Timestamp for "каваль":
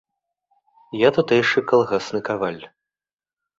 2.33-2.61